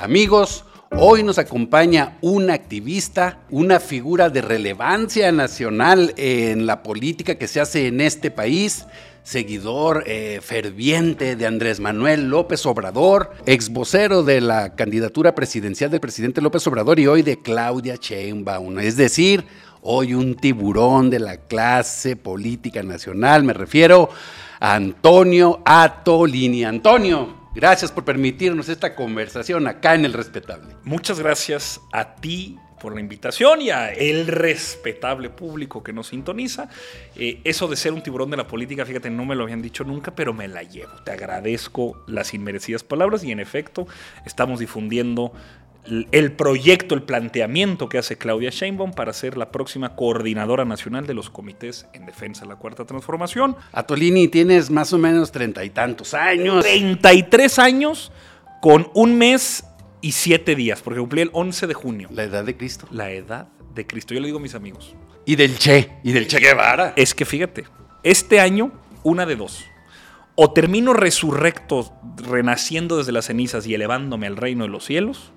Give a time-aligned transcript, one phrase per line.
[0.00, 7.46] Amigos, hoy nos acompaña un activista, una figura de relevancia nacional en la política que
[7.46, 8.86] se hace en este país,
[9.24, 16.00] seguidor eh, ferviente de Andrés Manuel López Obrador, ex vocero de la candidatura presidencial del
[16.00, 18.78] presidente López Obrador y hoy de Claudia Sheinbaum.
[18.78, 19.44] Es decir,
[19.82, 24.08] hoy un tiburón de la clase política nacional, me refiero
[24.60, 26.64] a Antonio Atolini.
[26.64, 30.76] Antonio, gracias por permitirnos esta conversación acá en El Respetable.
[30.84, 36.68] Muchas gracias a ti por la invitación y a el respetable público que nos sintoniza.
[37.14, 39.84] Eh, eso de ser un tiburón de la política, fíjate, no me lo habían dicho
[39.84, 40.92] nunca, pero me la llevo.
[41.04, 43.86] Te agradezco las inmerecidas palabras y en efecto
[44.24, 45.32] estamos difundiendo
[45.84, 51.14] el proyecto, el planteamiento que hace Claudia Sheinbaum para ser la próxima coordinadora nacional de
[51.14, 53.56] los comités en defensa de la Cuarta Transformación.
[53.72, 56.64] Atolini, tienes más o menos treinta y tantos años.
[56.64, 58.12] 33 años
[58.60, 59.64] con un mes
[60.00, 62.08] y siete días, porque cumplí el 11 de junio.
[62.12, 62.86] La edad de Cristo.
[62.90, 64.94] La edad de Cristo, yo le digo a mis amigos.
[65.24, 66.92] Y del Che, y del Che Guevara.
[66.96, 67.64] Es que fíjate,
[68.02, 69.64] este año, una de dos.
[70.34, 75.32] O termino resurrecto, renaciendo desde las cenizas y elevándome al reino de los cielos,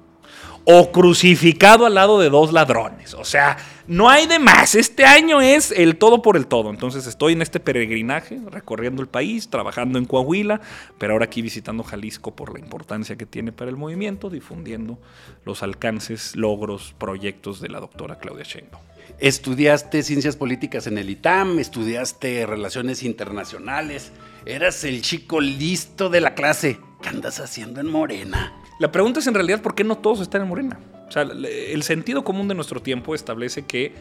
[0.66, 3.14] o crucificado al lado de dos ladrones.
[3.14, 4.76] O sea, no hay de más.
[4.76, 6.70] Este año es el todo por el todo.
[6.70, 10.62] Entonces estoy en este peregrinaje, recorriendo el país, trabajando en Coahuila,
[10.98, 14.98] pero ahora aquí visitando Jalisco por la importancia que tiene para el movimiento, difundiendo
[15.46, 18.84] los alcances, logros, proyectos de la doctora Claudia Sheinbaum.
[19.20, 24.12] Estudiaste ciencias políticas en el ITAM, estudiaste relaciones internacionales,
[24.46, 26.80] eras el chico listo de la clase.
[27.02, 28.63] ¿Qué andas haciendo en Morena?
[28.80, 30.80] La pregunta es en realidad por qué no todos están en Morena.
[31.08, 33.94] O sea, el sentido común de nuestro tiempo establece que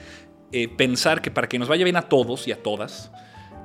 [0.52, 3.10] eh, pensar que para que nos vaya bien a todos y a todas,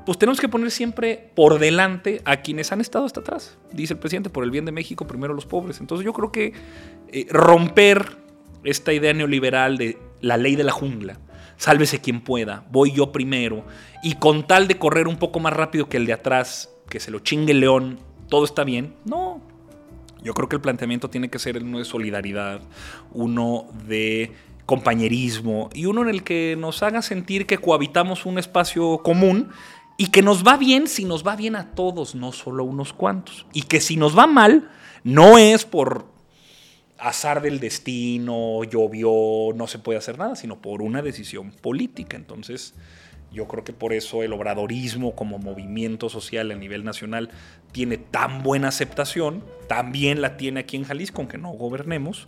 [0.05, 3.57] pues tenemos que poner siempre por delante a quienes han estado hasta atrás.
[3.73, 5.81] Dice el presidente, por el bien de México, primero los pobres.
[5.81, 6.53] Entonces yo creo que
[7.09, 8.17] eh, romper
[8.63, 11.19] esta idea neoliberal de la ley de la jungla,
[11.57, 13.65] sálvese quien pueda, voy yo primero,
[14.01, 17.11] y con tal de correr un poco más rápido que el de atrás, que se
[17.11, 18.95] lo chingue el león, todo está bien.
[19.05, 19.41] No,
[20.27, 22.59] yo creo que el planteamiento tiene que ser uno de solidaridad,
[23.13, 24.33] uno de
[24.65, 29.51] compañerismo y uno en el que nos haga sentir que cohabitamos un espacio común
[29.95, 32.91] y que nos va bien si nos va bien a todos, no solo a unos
[32.91, 33.45] cuantos.
[33.53, 34.69] Y que si nos va mal,
[35.05, 36.07] no es por
[36.97, 42.17] azar del destino, llovió, no se puede hacer nada, sino por una decisión política.
[42.17, 42.73] Entonces,
[43.31, 47.29] yo creo que por eso el obradorismo como movimiento social a nivel nacional
[47.71, 52.27] tiene tan buena aceptación, también la tiene aquí en Jalisco, aunque no gobernemos.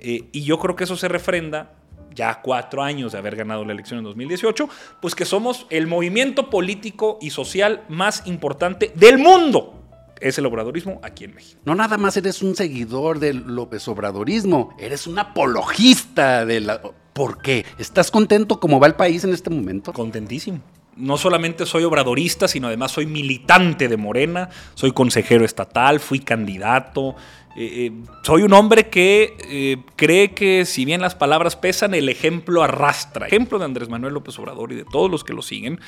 [0.00, 1.72] Eh, y yo creo que eso se refrenda
[2.14, 4.68] ya cuatro años de haber ganado la elección en 2018,
[5.00, 9.80] pues que somos el movimiento político y social más importante del mundo.
[10.20, 11.60] Es el obradorismo aquí en México.
[11.64, 16.80] No nada más eres un seguidor del López Obradorismo, eres un apologista de la
[17.14, 17.64] ¿Por qué?
[17.78, 19.92] ¿Estás contento como va el país en este momento?
[19.92, 20.60] Contentísimo.
[20.96, 27.14] No solamente soy obradorista, sino además soy militante de Morena, soy consejero estatal, fui candidato.
[27.56, 27.92] Eh, eh,
[28.22, 33.26] soy un hombre que eh, cree que si bien las palabras pesan, el ejemplo arrastra.
[33.26, 35.78] El ejemplo de Andrés Manuel López Obrador y de todos los que lo siguen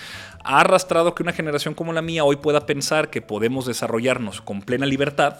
[0.44, 4.62] ha arrastrado que una generación como la mía hoy pueda pensar que podemos desarrollarnos con
[4.62, 5.38] plena libertad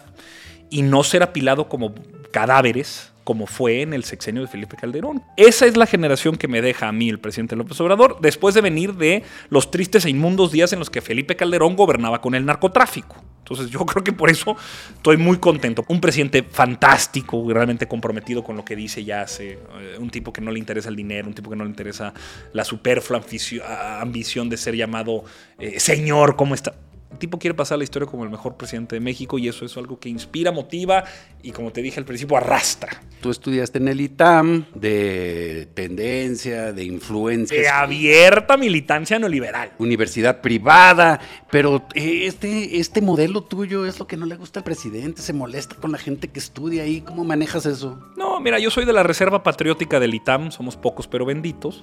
[0.69, 1.95] y no ser apilado como
[2.33, 5.21] cadáveres como fue en el sexenio de Felipe Calderón.
[5.37, 8.61] Esa es la generación que me deja a mí el presidente López Obrador, después de
[8.61, 12.47] venir de los tristes e inmundos días en los que Felipe Calderón gobernaba con el
[12.47, 13.17] narcotráfico.
[13.41, 14.57] Entonces yo creo que por eso
[14.95, 15.85] estoy muy contento.
[15.89, 19.53] Un presidente fantástico, realmente comprometido con lo que dice y hace.
[19.53, 22.15] Eh, un tipo que no le interesa el dinero, un tipo que no le interesa
[22.53, 23.25] la superflua
[24.01, 25.25] ambición de ser llamado
[25.59, 26.75] eh, señor, ¿cómo está?
[27.17, 29.75] El tipo quiere pasar la historia como el mejor presidente de México y eso es
[29.79, 31.03] algo que inspira, motiva
[31.43, 33.01] y como te dije al principio, arrastra.
[33.23, 37.59] Tú estudiaste en el ITAM de tendencia, de influencia.
[37.59, 39.73] De abierta militancia neoliberal.
[39.79, 41.19] Universidad privada,
[41.51, 45.33] pero eh, este, este modelo tuyo es lo que no le gusta al presidente, se
[45.33, 47.01] molesta con la gente que estudia ahí.
[47.01, 47.99] ¿Cómo manejas eso?
[48.19, 51.83] No, mira, yo soy de la Reserva Patriótica del ITAM, somos pocos pero benditos.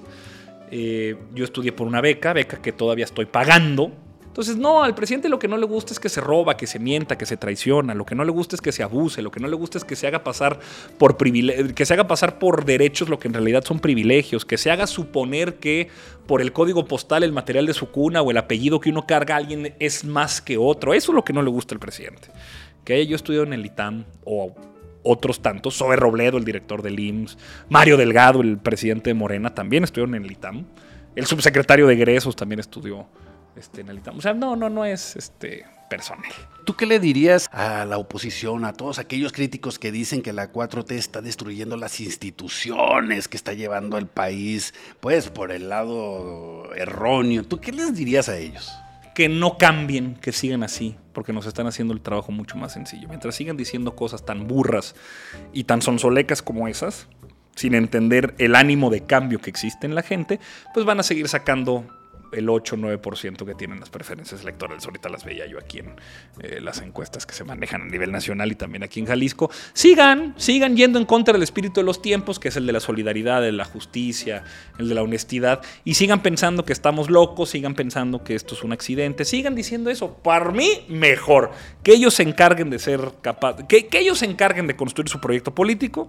[0.70, 4.03] Eh, yo estudié por una beca, beca que todavía estoy pagando
[4.34, 6.80] entonces, no, al presidente lo que no le gusta es que se roba, que se
[6.80, 9.38] mienta, que se traiciona, lo que no le gusta es que se abuse, lo que
[9.38, 10.58] no le gusta es que se haga pasar
[10.98, 14.72] por que se haga pasar por derechos lo que en realidad son privilegios, que se
[14.72, 15.86] haga suponer que
[16.26, 19.36] por el código postal, el material de su cuna o el apellido que uno carga
[19.36, 20.94] a alguien es más que otro.
[20.94, 22.26] Eso es lo que no le gusta al presidente.
[22.84, 24.52] Que yo estudiado en el ITAM o
[25.04, 27.38] otros tantos, Zoe Robledo, el director del IMSS,
[27.68, 30.36] Mario Delgado, el presidente de Morena, también estudiaron en el
[31.14, 33.06] El subsecretario de egresos también estudió
[33.56, 35.64] este, en el O sea, no, no, no es este.
[35.88, 36.30] personal.
[36.64, 40.50] ¿Tú qué le dirías a la oposición, a todos aquellos críticos que dicen que la
[40.52, 47.44] 4T está destruyendo las instituciones, que está llevando al país, pues, por el lado erróneo?
[47.44, 48.72] ¿Tú qué les dirías a ellos?
[49.14, 53.08] Que no cambien, que sigan así, porque nos están haciendo el trabajo mucho más sencillo.
[53.08, 54.96] Mientras sigan diciendo cosas tan burras
[55.52, 57.06] y tan sonsolecas como esas,
[57.54, 60.40] sin entender el ánimo de cambio que existe en la gente,
[60.72, 61.86] pues van a seguir sacando
[62.34, 64.84] el 8-9% que tienen las preferencias electorales.
[64.84, 65.94] Ahorita las veía yo aquí en
[66.40, 69.50] eh, las encuestas que se manejan a nivel nacional y también aquí en Jalisco.
[69.72, 72.80] Sigan, sigan yendo en contra del espíritu de los tiempos, que es el de la
[72.80, 74.44] solidaridad, de la justicia,
[74.78, 78.62] el de la honestidad, y sigan pensando que estamos locos, sigan pensando que esto es
[78.62, 80.14] un accidente, sigan diciendo eso.
[80.14, 81.52] Para mí, mejor.
[81.82, 83.00] Que ellos se encarguen de ser
[83.68, 86.08] que, que ellos se encarguen de construir su proyecto político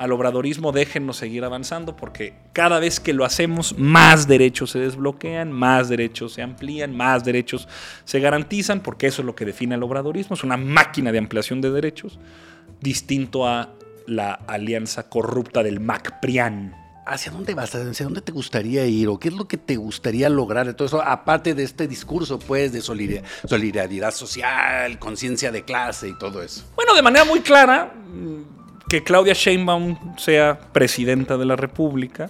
[0.00, 5.52] al obradorismo déjennos seguir avanzando porque cada vez que lo hacemos más derechos se desbloquean,
[5.52, 7.68] más derechos se amplían, más derechos
[8.06, 11.60] se garantizan porque eso es lo que define el obradorismo, es una máquina de ampliación
[11.60, 12.18] de derechos
[12.80, 13.74] distinto a
[14.06, 16.74] la alianza corrupta del MacPrian.
[17.04, 17.74] ¿Hacia dónde vas?
[17.74, 19.08] ¿Hacia dónde te gustaría ir?
[19.08, 21.02] ¿O qué es lo que te gustaría lograr de todo eso?
[21.02, 26.64] Aparte de este discurso, pues, de solidaridad social, conciencia de clase y todo eso.
[26.74, 27.92] Bueno, de manera muy clara,
[28.90, 32.28] que Claudia Sheinbaum sea presidenta de la República,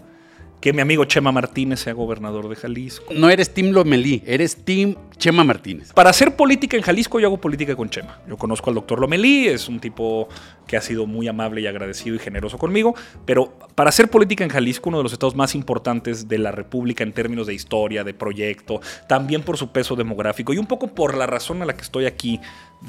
[0.60, 3.12] que mi amigo Chema Martínez sea gobernador de Jalisco.
[3.14, 5.92] No eres Tim Lomelí, eres Tim Chema Martínez.
[5.92, 8.20] Para hacer política en Jalisco yo hago política con Chema.
[8.28, 10.28] Yo conozco al doctor Lomelí, es un tipo
[10.66, 14.50] que ha sido muy amable y agradecido y generoso conmigo, pero para hacer política en
[14.50, 18.14] Jalisco, uno de los estados más importantes de la República en términos de historia, de
[18.14, 21.82] proyecto, también por su peso demográfico y un poco por la razón a la que
[21.82, 22.40] estoy aquí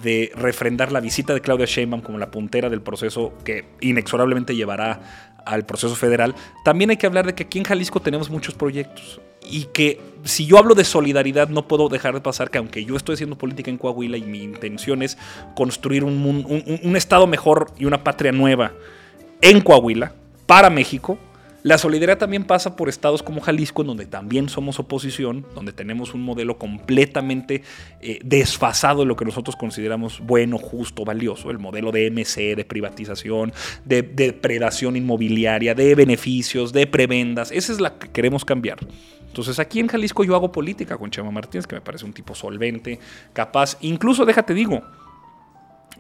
[0.03, 5.30] de refrendar la visita de Claudia Sheinbaum como la puntera del proceso que inexorablemente llevará
[5.45, 9.21] al proceso federal, también hay que hablar de que aquí en Jalisco tenemos muchos proyectos
[9.43, 12.95] y que si yo hablo de solidaridad no puedo dejar de pasar que aunque yo
[12.95, 15.17] estoy haciendo política en Coahuila y mi intención es
[15.55, 18.73] construir un, un, un estado mejor y una patria nueva
[19.41, 20.13] en Coahuila
[20.45, 21.17] para México,
[21.63, 26.23] la solidaridad también pasa por estados como Jalisco, donde también somos oposición, donde tenemos un
[26.23, 27.61] modelo completamente
[28.01, 32.65] eh, desfasado de lo que nosotros consideramos bueno, justo, valioso, el modelo de MC, de
[32.65, 33.53] privatización,
[33.85, 37.51] de depredación inmobiliaria, de beneficios, de prebendas.
[37.51, 38.79] Esa es la que queremos cambiar.
[39.27, 42.33] Entonces aquí en Jalisco yo hago política con Chema Martínez, que me parece un tipo
[42.33, 42.99] solvente,
[43.33, 44.81] capaz, incluso déjate digo,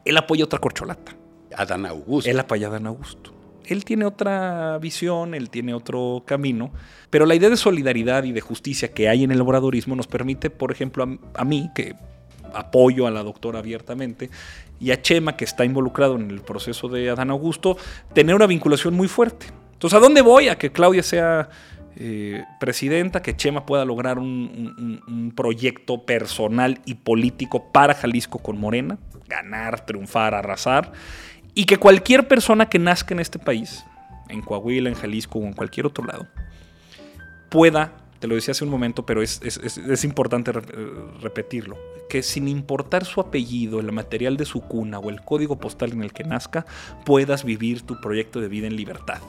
[0.03, 1.15] él apoya otra corcholata.
[1.55, 2.29] Adán Augusto.
[2.29, 6.71] Él apoya a Adán Augusto él tiene otra visión, él tiene otro camino,
[7.09, 10.49] pero la idea de solidaridad y de justicia que hay en el obradorismo nos permite,
[10.49, 11.95] por ejemplo, a, mí, que
[12.53, 14.29] apoyo a la doctora abiertamente,
[14.79, 17.77] y a Chema, que está involucrado en el proceso de Adán Augusto,
[18.13, 19.45] tener una vinculación muy fuerte.
[19.73, 20.47] Entonces, ¿a dónde voy?
[20.47, 21.49] A que Claudia sea
[21.97, 28.97] eh, presidenta, que Chema pueda lograr un, proyecto personal y político para Jalisco con Morena,
[29.27, 30.93] ganar, triunfar, arrasar,
[31.53, 33.85] y que cualquier persona que nazca en este país,
[34.29, 36.27] en Coahuila, en Jalisco o en cualquier otro lado,
[37.49, 39.41] pueda, te lo decía hace un momento, pero es,
[40.03, 41.77] importante repetirlo,
[42.09, 46.03] que sin importar su apellido, el material de su cuna o el código postal en
[46.03, 46.65] el que nazca,
[47.05, 49.19] puedas vivir tu proyecto de vida en libertad.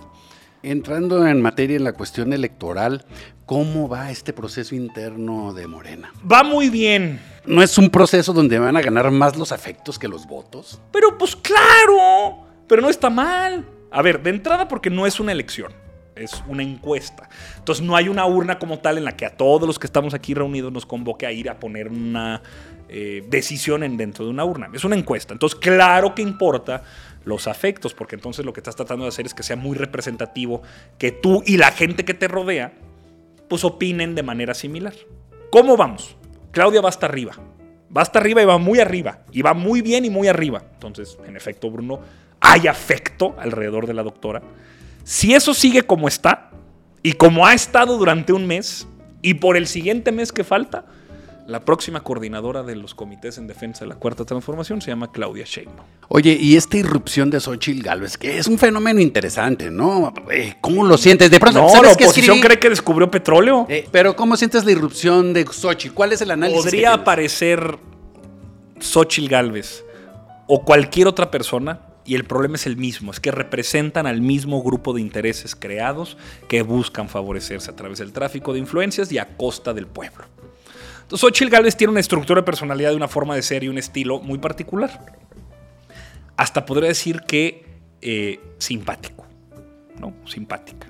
[0.65, 3.05] Entrando en materia en la cuestión electoral,
[3.47, 6.13] ¿cómo va este proceso interno de Morena?
[6.31, 7.21] Va muy bien.
[7.45, 10.81] ¿No es un proceso donde van a ganar más los afectos que los votos?
[10.93, 13.67] Pero pues claro, pero no está mal.
[13.91, 15.73] A ver, de entrada porque no es una elección,
[16.15, 17.29] es una encuesta.
[17.59, 20.15] Entonces no hay una urna como tal en la que a todos los que estamos
[20.15, 22.41] aquí reunidos nos convoque a ir a poner una
[22.89, 24.71] eh, decisión en dentro de una urna.
[24.73, 25.33] Es una encuesta.
[25.33, 26.85] Entonces claro que importa
[27.25, 30.63] los afectos, porque entonces lo que estás tratando de hacer es que sea muy representativo,
[30.99, 32.73] que tú y la gente que te rodea,
[33.49, 34.95] pues opinen de manera similar.
[35.51, 36.17] ¿Cómo vamos?
[36.51, 37.35] Claudia va hasta arriba.
[37.95, 39.21] Va hasta arriba y va muy arriba.
[39.33, 40.63] Y va muy bien y muy arriba.
[40.75, 42.01] Entonces, en efecto, Bruno,
[42.41, 44.43] hay afecto alrededor de la doctora.
[45.05, 46.51] Si eso sigue como está,
[47.03, 48.87] y como ha estado durante un mes,
[49.21, 50.87] y por el siguiente mes que falta,
[51.47, 55.45] la próxima coordinadora de los comités en defensa de la Cuarta Transformación se llama Claudia
[55.45, 55.87] Sheinbaum.
[56.15, 60.13] Oye, y esta irrupción de Xochitl Galvez, que es un fenómeno interesante, ¿no?
[60.31, 61.31] Eh, ¿Cómo lo sientes?
[61.31, 63.65] De pronto, no, la oposición cree que descubrió petróleo.
[63.71, 65.95] Eh, pero ¿cómo sientes la irrupción de Xochitl?
[65.95, 66.65] ¿Cuál es el análisis?
[66.65, 67.79] Podría aparecer
[68.79, 69.87] Xochitl Galvez
[70.49, 74.63] o cualquier otra persona y el problema es el mismo, es que representan al mismo
[74.63, 79.35] grupo de intereses creados que buscan favorecerse a través del tráfico de influencias y a
[79.39, 80.27] costa del pueblo.
[81.01, 83.79] Entonces, Xochitl Galvez tiene una estructura de personalidad, de una forma de ser y un
[83.79, 85.22] estilo muy particular.
[86.37, 87.67] Hasta podría decir que
[88.01, 89.27] eh, simpático,
[89.99, 90.15] ¿no?
[90.27, 90.89] Simpática.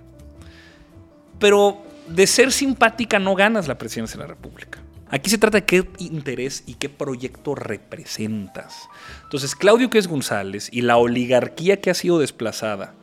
[1.39, 4.81] Pero de ser simpática no ganas la presidencia de la República.
[5.09, 8.89] Aquí se trata de qué interés y qué proyecto representas.
[9.25, 12.95] Entonces, Claudio Quez González y la oligarquía que ha sido desplazada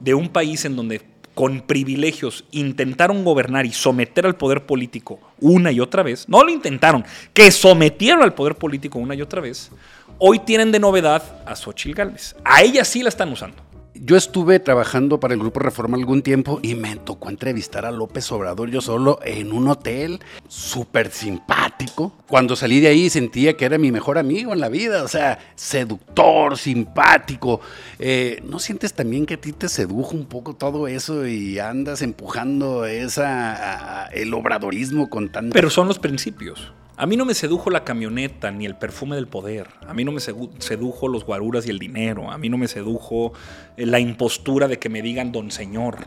[0.00, 1.02] de un país en donde
[1.38, 6.50] con privilegios intentaron gobernar y someter al poder político una y otra vez, no lo
[6.50, 9.70] intentaron, que sometieron al poder político una y otra vez,
[10.18, 12.34] hoy tienen de novedad a Xochitl Gálvez.
[12.44, 13.67] A ella sí la están usando.
[14.00, 18.30] Yo estuve trabajando para el Grupo Reforma algún tiempo y me tocó entrevistar a López
[18.30, 22.12] Obrador yo solo en un hotel, súper simpático.
[22.28, 25.38] Cuando salí de ahí sentía que era mi mejor amigo en la vida, o sea,
[25.56, 27.60] seductor, simpático.
[27.98, 32.02] Eh, ¿No sientes también que a ti te sedujo un poco todo eso y andas
[32.02, 35.52] empujando esa, el obradorismo con tanto...
[35.52, 36.72] Pero son los principios.
[37.00, 39.68] A mí no me sedujo la camioneta ni el perfume del poder.
[39.86, 42.28] A mí no me sedujo los guaruras y el dinero.
[42.32, 43.34] A mí no me sedujo
[43.76, 45.98] eh, la impostura de que me digan don señor.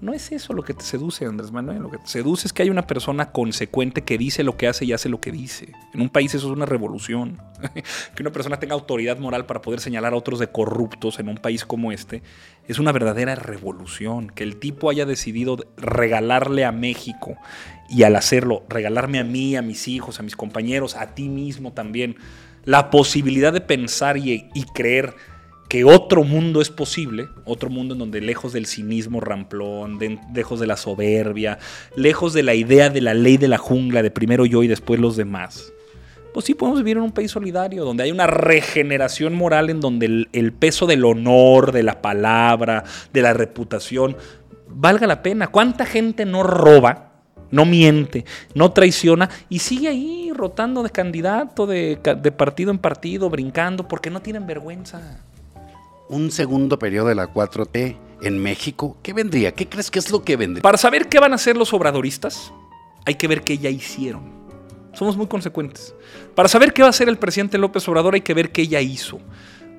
[0.00, 1.82] No, es eso lo que te seduce, Andrés Manuel.
[1.82, 4.84] Lo que te seduce es que hay una persona consecuente que dice lo que hace
[4.84, 5.72] y hace lo que dice.
[5.92, 7.40] En un país eso es una revolución.
[8.14, 11.36] que una persona tenga autoridad moral para poder señalar a otros de corruptos en un
[11.36, 12.22] país como este
[12.66, 14.28] es una verdadera revolución.
[14.28, 17.36] Que el tipo haya decidido regalarle a México
[17.88, 21.72] y al hacerlo, regalarme a mí, a mis hijos, a mis compañeros, a ti mismo
[21.72, 22.16] también,
[22.64, 25.14] la posibilidad de pensar y creer
[25.68, 29.98] que otro mundo es posible, otro mundo en donde lejos del cinismo ramplón,
[30.34, 31.58] lejos de la soberbia,
[31.94, 34.98] lejos de la idea de la ley de la jungla, de primero yo y después
[34.98, 35.72] los demás,
[36.32, 40.26] pues sí podemos vivir en un país solidario, donde hay una regeneración moral en donde
[40.32, 44.16] el, peso del honor, de la palabra, de la reputación,
[44.68, 45.48] valga la pena.
[45.48, 47.04] ¿Cuánta gente no roba?
[47.50, 51.96] no miente, no traiciona y sigue ahí rotando de candidato, de,
[52.36, 55.24] partido en partido, brincando, porque no tienen vergüenza
[56.08, 59.52] un segundo periodo de la 4T en México, ¿qué vendría?
[59.52, 60.62] ¿Qué crees que es lo que vendría?
[60.62, 62.52] Para saber qué van a hacer los obradoristas,
[63.04, 64.38] hay que ver qué ya hicieron.
[64.94, 65.94] Somos muy consecuentes.
[66.34, 68.80] Para saber qué va a hacer el presidente López Obrador, hay que ver qué ella
[68.80, 69.20] hizo.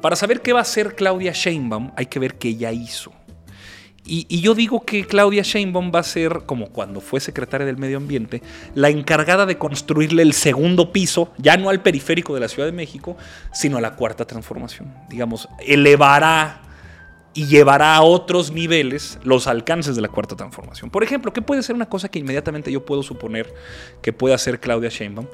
[0.01, 3.11] Para saber qué va a hacer Claudia Sheinbaum, hay que ver qué ella hizo.
[4.05, 7.97] Y, yo digo que Claudia Sheinbaum va a ser, como cuando fue secretaria del Medio
[7.97, 8.41] Ambiente,
[8.73, 12.71] la encargada de construirle el segundo piso, ya no al periférico de la Ciudad de
[12.71, 13.17] México,
[13.53, 14.93] sino a la cuarta transformación.
[15.09, 16.61] Digamos, elevará
[17.33, 20.89] y llevará a otros niveles los alcances de la cuarta transformación.
[20.89, 23.53] Por ejemplo, ¿qué puede ser una cosa que inmediatamente yo puedo suponer
[24.01, 25.27] que puede hacer Claudia Sheinbaum?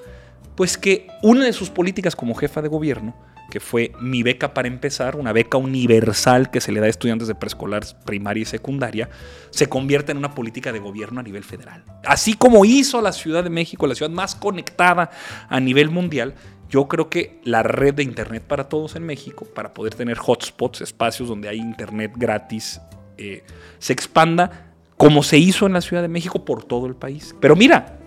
[0.56, 3.16] Pues que una de sus políticas como jefa de gobierno
[3.50, 7.28] que fue mi beca para empezar, una beca universal que se le da a estudiantes
[7.28, 9.10] de preescolar, primaria y secundaria,
[9.52, 11.84] se convierte en una política de gobierno a nivel federal.
[12.04, 15.12] Así como hizo la Ciudad de México, la ciudad más conectada
[15.48, 16.36] a nivel mundial,
[16.70, 20.82] yo creo que la red de Internet para todos en México, para poder tener hotspots,
[20.82, 22.82] espacios donde hay Internet gratis,
[23.18, 23.44] eh,
[23.80, 27.36] se expanda como se hizo en la Ciudad de México por todo el país.
[27.40, 28.00] Pero mira,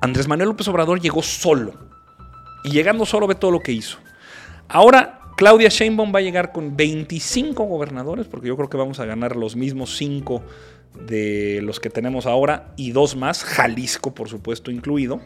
[0.00, 1.72] Andrés Manuel López Obrador llegó solo.
[2.64, 3.98] Y llegando solo ve todo lo que hizo.
[4.68, 9.04] Ahora Claudia Sheinbaum va a llegar con 25 gobernadores, porque yo creo que vamos a
[9.04, 10.42] ganar los mismos 5
[11.08, 15.20] de los que tenemos ahora y dos más, Jalisco por supuesto incluido.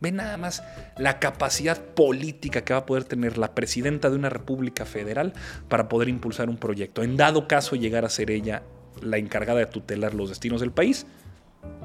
[0.00, 0.62] Ve nada más
[0.98, 5.32] la capacidad política que va a poder tener la presidenta de una república federal
[5.68, 7.02] para poder impulsar un proyecto.
[7.02, 8.62] En dado caso llegar a ser ella
[9.00, 11.06] la encargada de tutelar los destinos del país,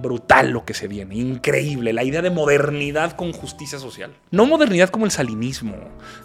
[0.02, 4.14] brutal lo que se viene, increíble, la idea de modernidad con justicia social.
[4.32, 5.76] No modernidad como el salinismo,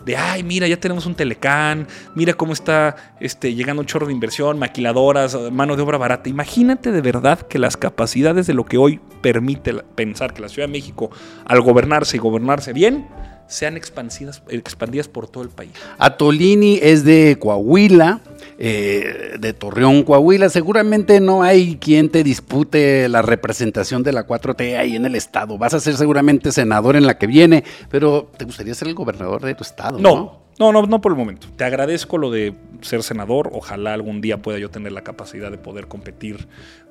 [0.05, 4.13] de, ay, mira, ya tenemos un telecán, mira cómo está este, llegando un chorro de
[4.13, 6.29] inversión, maquiladoras, mano de obra barata.
[6.29, 10.69] Imagínate de verdad que las capacidades de lo que hoy permite pensar que la Ciudad
[10.69, 11.11] de México,
[11.45, 13.09] al gobernarse y gobernarse bien,
[13.47, 15.73] sean expandidas, expandidas por todo el país.
[15.99, 18.21] Atolini es de Coahuila,
[18.59, 20.49] eh, de Torreón, Coahuila.
[20.49, 25.59] Seguramente no hay quien te dispute la representación de la 4T ahí en el estado.
[25.59, 29.43] Vas a ser seguramente senador en la que viene, pero ¿te gustaría ser el gobernador
[29.43, 29.99] de tu estado?
[29.99, 30.45] No.
[30.59, 31.49] No, no, no por el momento.
[31.57, 33.51] Te agradezco lo de ser senador.
[33.53, 36.47] Ojalá algún día pueda yo tener la capacidad de poder competir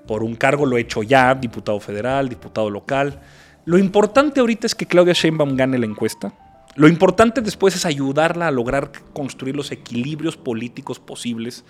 [0.05, 0.65] por un cargo.
[0.65, 3.21] Lo he hecho ya, diputado federal, diputado local.
[3.63, 6.33] Lo importante ahorita es que Claudia Sheinbaum gane la encuesta.
[6.75, 11.63] Lo importante después es ayudarla a lograr construir los equilibrios políticos posibles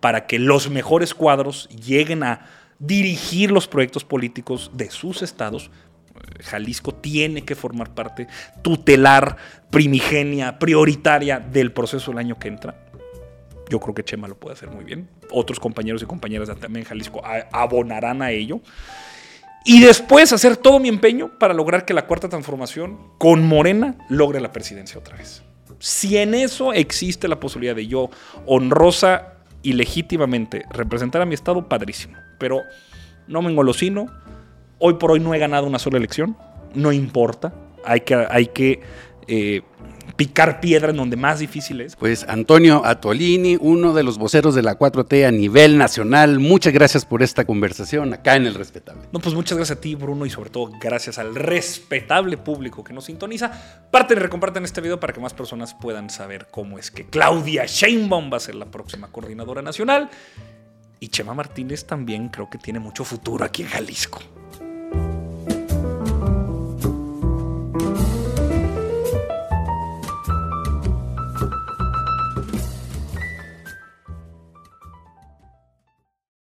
[0.00, 2.46] para que los mejores cuadros lleguen a
[2.78, 5.70] dirigir los proyectos políticos de sus estados.
[6.42, 8.26] Jalisco tiene que formar parte
[8.62, 9.36] tutelar,
[9.70, 12.86] primigenia, prioritaria del proceso del año que entra.
[13.68, 15.08] Yo creo que Chema lo puede hacer muy bien.
[15.30, 17.20] Otros compañeros y compañeras también en Jalisco
[17.52, 18.60] abonarán a ello.
[19.68, 24.40] Y después hacer todo mi empeño para lograr que la cuarta transformación con Morena logre
[24.40, 25.42] la presidencia otra vez.
[25.80, 28.08] Si en eso existe la posibilidad de yo
[28.46, 29.32] honrosa
[29.62, 32.16] y legítimamente representar a mi estado, padrísimo.
[32.38, 32.60] Pero
[33.26, 34.06] no me engolosino.
[34.78, 36.36] Hoy por hoy no he ganado una sola elección.
[36.74, 37.52] no importa.
[37.84, 38.82] Hay que, hay que
[39.28, 39.62] eh,
[40.16, 41.96] picar piedra en donde más difícil es.
[41.96, 47.04] Pues Antonio Atolini, uno de los voceros de la 4T a nivel nacional, muchas gracias
[47.04, 49.02] por esta conversación acá en El Respetable.
[49.12, 52.92] No, pues muchas gracias a ti, Bruno, y sobre todo gracias al respetable público que
[52.92, 53.50] nos sintoniza.
[53.90, 57.66] Parten y recomparten este video para que más personas puedan saber cómo es que Claudia
[57.66, 60.08] Sheinbaum va a ser la próxima coordinadora nacional.
[60.98, 64.20] Y Chema Martínez también creo que tiene mucho futuro aquí en Jalisco.